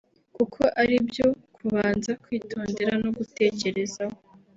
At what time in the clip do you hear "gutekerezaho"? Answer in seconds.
3.17-4.17